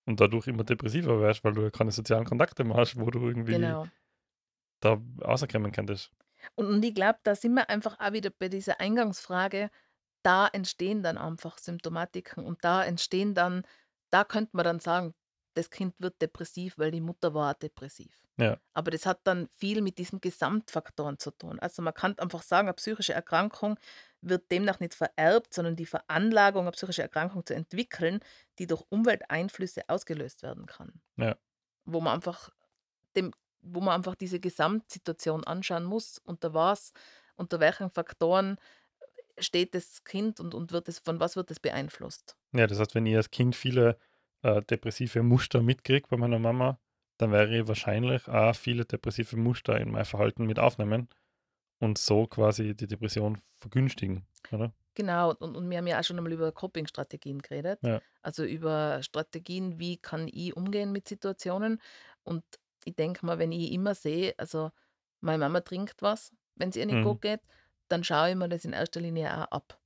und 0.06 0.20
dadurch 0.20 0.46
immer 0.46 0.64
depressiver 0.64 1.20
wärst, 1.20 1.44
weil 1.44 1.52
du 1.52 1.62
ja 1.62 1.70
keine 1.70 1.90
sozialen 1.90 2.24
Kontakte 2.24 2.64
mehr 2.64 2.76
hast, 2.76 2.98
wo 2.98 3.10
du 3.10 3.26
irgendwie 3.26 3.52
genau. 3.52 3.86
da 4.80 5.00
rauskommen 5.22 5.72
könntest. 5.72 6.10
Und, 6.54 6.66
und 6.66 6.84
ich 6.84 6.94
glaube, 6.94 7.18
da 7.22 7.34
sind 7.34 7.54
wir 7.54 7.68
einfach 7.68 7.98
auch 7.98 8.12
wieder 8.12 8.30
bei 8.30 8.48
dieser 8.48 8.80
Eingangsfrage, 8.80 9.70
da 10.26 10.48
entstehen 10.48 11.04
dann 11.04 11.18
einfach 11.18 11.56
Symptomatiken 11.56 12.44
und 12.44 12.64
da 12.64 12.84
entstehen 12.84 13.34
dann, 13.34 13.62
da 14.10 14.24
könnte 14.24 14.56
man 14.56 14.64
dann 14.64 14.80
sagen, 14.80 15.14
das 15.54 15.70
Kind 15.70 15.94
wird 15.98 16.20
depressiv, 16.20 16.76
weil 16.78 16.90
die 16.90 17.00
Mutter 17.00 17.32
war 17.32 17.54
depressiv. 17.54 18.26
Ja. 18.36 18.58
Aber 18.74 18.90
das 18.90 19.06
hat 19.06 19.20
dann 19.24 19.48
viel 19.54 19.80
mit 19.82 19.98
diesen 19.98 20.20
Gesamtfaktoren 20.20 21.18
zu 21.20 21.30
tun. 21.30 21.60
Also 21.60 21.80
man 21.80 21.94
kann 21.94 22.18
einfach 22.18 22.42
sagen, 22.42 22.66
eine 22.66 22.74
psychische 22.74 23.14
Erkrankung 23.14 23.78
wird 24.20 24.50
demnach 24.50 24.80
nicht 24.80 24.94
vererbt, 24.94 25.54
sondern 25.54 25.76
die 25.76 25.86
Veranlagung, 25.86 26.62
eine 26.62 26.72
psychische 26.72 27.02
Erkrankung 27.02 27.46
zu 27.46 27.54
entwickeln, 27.54 28.18
die 28.58 28.66
durch 28.66 28.82
Umwelteinflüsse 28.88 29.88
ausgelöst 29.88 30.42
werden 30.42 30.66
kann. 30.66 31.00
Ja. 31.16 31.36
Wo 31.84 32.00
man 32.00 32.14
einfach 32.14 32.50
dem, 33.14 33.32
wo 33.60 33.80
man 33.80 33.94
einfach 33.94 34.16
diese 34.16 34.40
Gesamtsituation 34.40 35.44
anschauen 35.44 35.84
muss, 35.84 36.18
unter 36.18 36.52
was, 36.52 36.92
unter 37.36 37.60
welchen 37.60 37.90
Faktoren 37.90 38.58
steht 39.38 39.74
das 39.74 40.04
Kind 40.04 40.40
und, 40.40 40.54
und 40.54 40.72
wird 40.72 40.88
es, 40.88 40.98
von 40.98 41.20
was 41.20 41.36
wird 41.36 41.50
es 41.50 41.60
beeinflusst. 41.60 42.36
Ja, 42.52 42.66
das 42.66 42.78
heißt, 42.78 42.94
wenn 42.94 43.06
ihr 43.06 43.18
als 43.18 43.30
Kind 43.30 43.54
viele 43.54 43.98
äh, 44.42 44.62
depressive 44.62 45.22
Muster 45.22 45.62
mitkriegt 45.62 46.08
bei 46.08 46.16
meiner 46.16 46.38
Mama, 46.38 46.78
dann 47.18 47.32
wäre 47.32 47.56
ich 47.56 47.68
wahrscheinlich 47.68 48.28
auch 48.28 48.54
viele 48.54 48.84
depressive 48.84 49.36
Muster 49.36 49.80
in 49.80 49.90
mein 49.90 50.04
Verhalten 50.04 50.46
mit 50.46 50.58
aufnehmen 50.58 51.08
und 51.78 51.98
so 51.98 52.26
quasi 52.26 52.74
die 52.74 52.86
Depression 52.86 53.40
vergünstigen, 53.58 54.26
oder? 54.50 54.72
Genau, 54.94 55.34
und, 55.34 55.56
und 55.56 55.68
wir 55.68 55.76
haben 55.76 55.86
ja 55.86 56.00
auch 56.00 56.04
schon 56.04 56.16
einmal 56.16 56.32
über 56.32 56.50
Coping-Strategien 56.52 57.42
geredet. 57.42 57.78
Ja. 57.82 58.00
Also 58.22 58.44
über 58.44 59.02
Strategien, 59.02 59.78
wie 59.78 59.98
kann 59.98 60.26
ich 60.26 60.56
umgehen 60.56 60.90
mit 60.90 61.06
Situationen. 61.06 61.82
Und 62.24 62.42
ich 62.84 62.96
denke 62.96 63.26
mal, 63.26 63.38
wenn 63.38 63.52
ich 63.52 63.72
immer 63.72 63.94
sehe, 63.94 64.34
also 64.38 64.70
meine 65.20 65.38
Mama 65.38 65.60
trinkt 65.60 66.00
was, 66.00 66.32
wenn 66.54 66.70
es 66.70 66.76
ihr 66.76 66.86
nicht 66.86 66.96
mhm. 66.96 67.04
gut 67.04 67.22
geht, 67.22 67.40
dann 67.88 68.04
schaue 68.04 68.30
ich 68.30 68.36
mir 68.36 68.48
das 68.48 68.64
in 68.64 68.72
erster 68.72 69.00
Linie 69.00 69.32
auch 69.36 69.50
ab. 69.50 69.80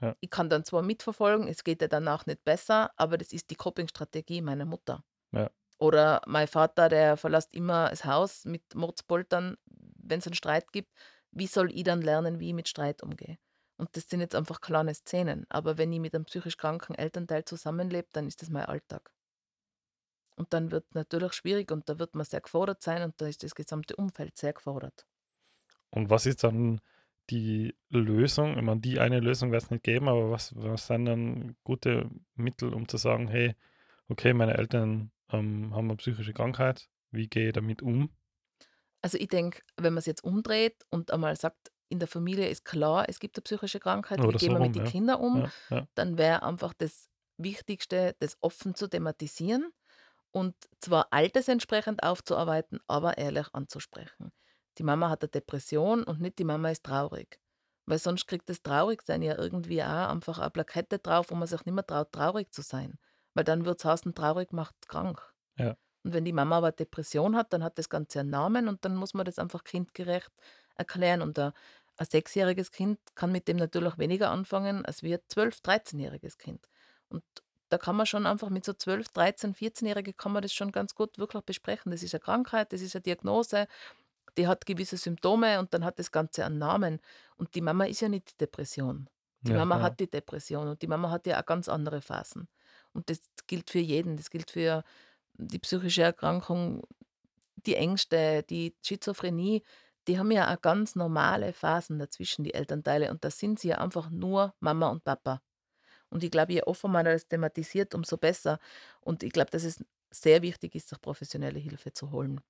Ja. 0.00 0.16
Ich 0.20 0.30
kann 0.30 0.50
dann 0.50 0.64
zwar 0.64 0.82
mitverfolgen, 0.82 1.48
es 1.48 1.64
geht 1.64 1.80
ja 1.80 1.88
danach 1.88 2.26
nicht 2.26 2.44
besser, 2.44 2.90
aber 2.96 3.16
das 3.18 3.32
ist 3.32 3.50
die 3.50 3.54
Coping-Strategie 3.54 4.42
meiner 4.42 4.64
Mutter. 4.64 5.04
Ja. 5.32 5.50
Oder 5.78 6.22
mein 6.26 6.46
Vater, 6.46 6.88
der 6.88 7.16
verlässt 7.16 7.54
immer 7.54 7.90
das 7.90 8.04
Haus 8.04 8.44
mit 8.44 8.74
Mordspoltern, 8.74 9.56
wenn 9.66 10.18
es 10.18 10.26
einen 10.26 10.34
Streit 10.34 10.72
gibt. 10.72 10.92
Wie 11.30 11.46
soll 11.46 11.72
ich 11.72 11.84
dann 11.84 12.00
lernen, 12.00 12.38
wie 12.38 12.48
ich 12.48 12.54
mit 12.54 12.68
Streit 12.68 13.02
umgehe? 13.02 13.38
Und 13.76 13.96
das 13.96 14.08
sind 14.08 14.20
jetzt 14.20 14.36
einfach 14.36 14.60
kleine 14.60 14.94
Szenen. 14.94 15.46
Aber 15.48 15.78
wenn 15.78 15.92
ich 15.92 16.00
mit 16.00 16.14
einem 16.14 16.26
psychisch 16.26 16.56
kranken 16.56 16.94
Elternteil 16.94 17.44
zusammenlebe, 17.44 18.08
dann 18.12 18.28
ist 18.28 18.40
das 18.40 18.50
mein 18.50 18.66
Alltag. 18.66 19.10
Und 20.36 20.52
dann 20.52 20.70
wird 20.70 20.86
es 20.88 20.94
natürlich 20.94 21.32
schwierig 21.32 21.70
und 21.70 21.88
da 21.88 21.98
wird 21.98 22.14
man 22.14 22.24
sehr 22.24 22.40
gefordert 22.40 22.82
sein 22.82 23.02
und 23.02 23.20
da 23.20 23.26
ist 23.26 23.42
das 23.42 23.54
gesamte 23.54 23.96
Umfeld 23.96 24.36
sehr 24.36 24.52
gefordert. 24.52 25.06
Und 25.90 26.10
was 26.10 26.26
ist 26.26 26.42
dann 26.42 26.80
die 27.30 27.74
Lösung? 27.90 28.56
Ich 28.56 28.62
meine, 28.62 28.80
die 28.80 28.98
eine 29.00 29.20
Lösung 29.20 29.52
wird 29.52 29.62
es 29.62 29.70
nicht 29.70 29.84
geben, 29.84 30.08
aber 30.08 30.30
was, 30.30 30.54
was 30.56 30.86
sind 30.86 31.06
dann 31.06 31.56
gute 31.64 32.10
Mittel, 32.34 32.72
um 32.74 32.88
zu 32.88 32.96
sagen, 32.96 33.28
hey, 33.28 33.54
okay, 34.08 34.34
meine 34.34 34.54
Eltern 34.56 35.12
ähm, 35.30 35.74
haben 35.74 35.88
eine 35.88 35.96
psychische 35.96 36.32
Krankheit, 36.34 36.88
wie 37.10 37.28
gehe 37.28 37.48
ich 37.48 37.52
damit 37.54 37.82
um? 37.82 38.10
Also 39.02 39.18
ich 39.18 39.28
denke, 39.28 39.60
wenn 39.76 39.92
man 39.92 39.98
es 39.98 40.06
jetzt 40.06 40.24
umdreht 40.24 40.84
und 40.90 41.10
einmal 41.12 41.36
sagt, 41.36 41.70
in 41.90 41.98
der 41.98 42.08
Familie 42.08 42.48
ist 42.48 42.64
klar, 42.64 43.06
es 43.08 43.20
gibt 43.20 43.36
eine 43.36 43.42
psychische 43.42 43.78
Krankheit, 43.80 44.22
wie 44.22 44.26
Oder 44.28 44.38
gehen 44.38 44.52
so 44.52 44.58
wir 44.58 44.60
mit 44.60 44.74
den 44.74 44.84
ja. 44.84 44.90
Kindern 44.90 45.20
um, 45.20 45.42
Ja, 45.42 45.52
ja. 45.70 45.88
dann 45.94 46.16
wäre 46.18 46.42
einfach 46.42 46.72
das 46.74 47.08
Wichtigste, 47.36 48.16
das 48.20 48.36
offen 48.40 48.74
zu 48.74 48.88
thematisieren 48.88 49.72
und 50.32 50.56
zwar 50.80 51.08
altersentsprechend 51.12 52.02
aufzuarbeiten, 52.02 52.80
aber 52.86 53.18
ehrlich 53.18 53.48
anzusprechen. 53.52 54.32
Die 54.78 54.82
Mama 54.82 55.08
hat 55.08 55.22
eine 55.22 55.28
Depression 55.28 56.02
und 56.04 56.20
nicht 56.20 56.38
die 56.38 56.44
Mama 56.44 56.70
ist 56.70 56.84
traurig. 56.84 57.38
Weil 57.86 57.98
sonst 57.98 58.26
kriegt 58.26 58.48
das 58.48 58.62
Traurigsein 58.62 59.22
ja 59.22 59.36
irgendwie 59.36 59.82
auch 59.82 60.08
einfach 60.08 60.38
eine 60.38 60.50
Plakette 60.50 60.98
drauf, 60.98 61.30
wo 61.30 61.34
man 61.34 61.46
sich 61.46 61.64
nicht 61.64 61.74
mehr 61.74 61.86
traut, 61.86 62.12
traurig 62.12 62.52
zu 62.52 62.62
sein. 62.62 62.98
Weil 63.34 63.44
dann 63.44 63.66
wird 63.66 63.80
es 63.80 63.84
heißen, 63.84 64.14
traurig 64.14 64.52
macht 64.52 64.88
krank. 64.88 65.20
Ja. 65.58 65.76
Und 66.02 66.14
wenn 66.14 66.24
die 66.24 66.32
Mama 66.32 66.58
aber 66.58 66.72
Depression 66.72 67.36
hat, 67.36 67.52
dann 67.52 67.62
hat 67.62 67.78
das 67.78 67.88
Ganze 67.88 68.20
einen 68.20 68.30
Namen 68.30 68.68
und 68.68 68.84
dann 68.84 68.96
muss 68.96 69.14
man 69.14 69.26
das 69.26 69.38
einfach 69.38 69.64
kindgerecht 69.64 70.30
erklären. 70.76 71.22
Und 71.22 71.38
ein, 71.38 71.52
ein 71.96 72.06
sechsjähriges 72.06 72.72
Kind 72.72 72.98
kann 73.14 73.32
mit 73.32 73.48
dem 73.48 73.56
natürlich 73.56 73.98
weniger 73.98 74.30
anfangen 74.30 74.84
als 74.84 75.02
wie 75.02 75.14
ein 75.14 75.20
12-, 75.30 75.62
13-jähriges 75.62 76.38
Kind. 76.38 76.68
Und 77.08 77.22
da 77.68 77.78
kann 77.78 77.96
man 77.96 78.06
schon 78.06 78.26
einfach 78.26 78.50
mit 78.50 78.64
so 78.64 78.72
12, 78.72 79.08
13, 79.08 79.54
14-Jährige 79.54 80.12
kann 80.12 80.32
man 80.32 80.42
das 80.42 80.52
schon 80.52 80.72
ganz 80.72 80.94
gut 80.94 81.18
wirklich 81.18 81.42
besprechen. 81.42 81.90
Das 81.90 82.02
ist 82.02 82.14
eine 82.14 82.20
Krankheit, 82.20 82.72
das 82.72 82.80
ist 82.80 82.94
eine 82.94 83.02
Diagnose, 83.02 83.66
die 84.38 84.46
hat 84.48 84.66
gewisse 84.66 84.96
Symptome 84.96 85.58
und 85.60 85.74
dann 85.74 85.84
hat 85.84 85.98
das 85.98 86.10
Ganze 86.12 86.44
einen 86.44 86.58
Namen. 86.58 87.00
Und 87.36 87.54
die 87.54 87.60
Mama 87.60 87.84
ist 87.86 88.00
ja 88.00 88.08
nicht 88.08 88.32
die 88.32 88.36
Depression. 88.38 89.08
Die 89.46 89.52
Ja, 89.52 89.54
Mama 89.54 89.76
ja. 89.76 89.82
hat 89.82 90.00
die 90.00 90.10
Depression 90.10 90.68
und 90.68 90.82
die 90.82 90.86
Mama 90.86 91.10
hat 91.10 91.26
ja 91.26 91.40
auch 91.40 91.46
ganz 91.46 91.68
andere 91.68 92.00
Phasen. 92.02 92.48
Und 92.92 93.10
das 93.10 93.20
gilt 93.46 93.70
für 93.70 93.78
jeden. 93.80 94.16
Das 94.16 94.30
gilt 94.30 94.50
für 94.50 94.84
die 95.34 95.58
psychische 95.58 96.02
Erkrankung, 96.02 96.82
die 97.56 97.76
Ängste, 97.76 98.42
die 98.44 98.76
Schizophrenie. 98.84 99.62
die 100.08 100.18
haben 100.18 100.30
ja 100.30 100.54
auch 100.54 100.60
ganz 100.60 100.96
normale 100.96 101.52
Phasen 101.54 101.98
dazwischen, 101.98 102.44
die 102.44 102.54
Elternteile, 102.54 103.10
und 103.10 103.24
da 103.24 103.30
sind 103.30 103.58
sie 103.60 103.68
ja 103.68 103.78
einfach 103.78 104.10
nur 104.10 104.54
Mama 104.60 104.88
und 104.90 105.04
Papa. 105.04 105.40
Und 106.10 106.24
ich 106.24 106.30
glaube, 106.30 106.52
je 106.54 106.62
offener 106.64 106.92
man 106.94 107.04
das 107.06 107.28
thematisiert, 107.28 107.94
umso 107.94 108.16
besser. 108.18 108.58
Und 109.00 109.22
ich 109.22 109.32
glaube, 109.32 109.50
dass 109.50 109.64
es 109.64 109.84
sehr 110.12 110.42
wichtig 110.42 110.74
ist, 110.76 110.88
sich 110.88 111.00
professionelle 111.00 111.58
Hilfe 111.58 111.92
zu 111.92 112.10
holen. 112.12 112.40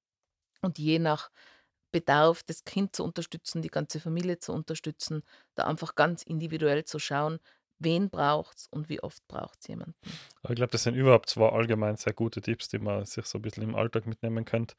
Und 0.63 0.79
je 0.79 0.99
nach 0.99 1.31
Bedarf, 1.95 2.43
das 2.43 2.65
Kind 2.65 2.97
zu 2.97 3.05
unterstützen, 3.05 3.63
die 3.63 3.69
ganze 3.69 4.01
Familie 4.01 4.41
zu 4.41 4.53
unterstützen, 4.53 5.23
da 5.55 5.67
einfach 5.69 5.95
ganz 5.95 6.25
individuell 6.25 6.85
zu 6.85 6.99
schauen, 6.99 7.39
wen 7.79 8.11
braucht 8.11 8.59
es 8.59 8.67
und 8.67 8.89
wie 8.89 9.01
oft 9.01 9.25
braucht 9.29 9.61
es 9.61 9.69
jemanden. 9.69 9.95
Aber 10.43 10.53
ich 10.53 10.57
glaube, 10.57 10.73
das 10.73 10.83
sind 10.83 10.97
überhaupt 10.97 11.31
zwei 11.31 11.49
allgemein 11.51 11.97
sehr 11.97 12.13
gute 12.13 12.41
Tipps, 12.41 12.69
die 12.69 12.81
man 12.81 13.05
sich 13.05 13.27
so 13.27 13.39
ein 13.39 13.43
bisschen 13.43 13.63
im 13.63 13.77
Alltag 13.77 14.07
mitnehmen 14.07 14.45
könnte. 14.45 14.75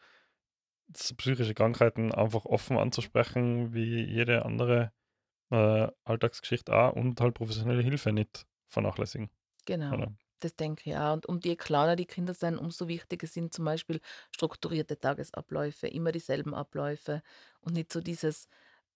Psychische 0.91 1.53
Krankheiten 1.53 2.11
einfach 2.11 2.43
offen 2.43 2.77
anzusprechen, 2.77 3.73
wie 3.73 4.03
jede 4.03 4.43
andere 4.43 4.91
äh, 5.51 5.87
Alltagsgeschichte 6.03 6.73
auch 6.73 6.93
und 6.93 7.21
halt 7.21 7.33
professionelle 7.33 7.81
Hilfe 7.81 8.11
nicht 8.11 8.45
vernachlässigen. 8.67 9.29
Genau. 9.65 9.93
Oder? 9.93 10.13
Das 10.45 10.55
denke 10.55 10.91
ich 10.91 10.95
auch. 10.95 11.13
Und, 11.13 11.25
und 11.25 11.43
je 11.43 11.55
kleiner 11.55 11.95
die 11.95 12.05
Kinder 12.05 12.35
sind, 12.35 12.59
umso 12.59 12.87
wichtiger 12.87 13.25
sind 13.25 13.51
zum 13.51 13.65
Beispiel 13.65 13.99
strukturierte 14.29 14.99
Tagesabläufe, 14.99 15.87
immer 15.87 16.11
dieselben 16.11 16.53
Abläufe 16.53 17.23
und 17.61 17.73
nicht 17.73 17.91
so 17.91 17.99
dieses, 17.99 18.47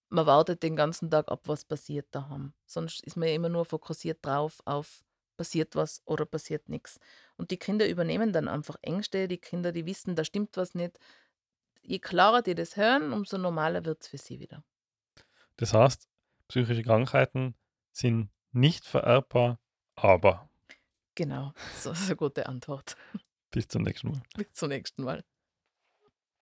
man 0.10 0.27
wartet 0.27 0.62
den 0.62 0.75
ganzen 0.75 1.10
Tag 1.10 1.27
ab, 1.27 1.41
was 1.46 1.65
passiert 1.65 2.06
daheim. 2.12 2.53
Sonst 2.68 3.03
ist 3.03 3.18
man 3.18 3.29
ja 3.29 3.34
immer 3.34 3.50
nur 3.50 3.65
fokussiert 3.65 4.24
drauf, 4.24 4.62
auf 4.65 5.03
passiert 5.38 5.75
was 5.75 6.03
oder 6.06 6.27
passiert 6.27 6.70
nichts. 6.70 7.00
Und 7.36 7.50
die 7.50 7.58
Kinder 7.58 7.89
übernehmen 7.89 8.32
dann 8.32 8.48
einfach 8.48 8.75
Ängste, 8.84 9.27
die 9.27 9.39
Kinder, 9.39 9.72
die 9.72 9.88
wissen, 9.88 10.13
da 10.15 10.24
stimmt 10.24 10.56
was 10.56 10.75
nicht. 10.75 11.00
Je 11.82 11.98
klarer 11.98 12.44
die 12.44 12.53
das 12.53 12.77
hören, 12.77 13.12
umso 13.12 13.39
normaler 13.39 13.86
wird 13.86 14.03
es 14.03 14.08
für 14.08 14.20
sie 14.20 14.39
wieder. 14.39 14.63
Das 15.58 15.74
heißt, 15.74 16.08
psychische 16.48 16.84
Krankheiten 16.84 17.56
sind 17.91 18.29
nicht 18.51 18.86
vererbbar, 18.86 19.60
aber 19.96 20.49
Genau, 21.16 21.54
so 21.78 21.92
ist 21.92 22.06
eine 22.06 22.16
gute 22.16 22.48
Antwort. 22.48 22.96
bis 23.51 23.68
zum 23.68 23.84
nächsten 23.84 24.12
Mal. 24.12 24.22
Bis 24.36 24.54
zum 24.54 24.70
nächsten 24.70 25.04
Mal. 25.04 25.24